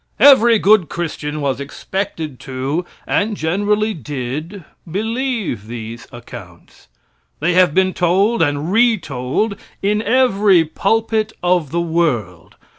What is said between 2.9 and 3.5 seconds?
and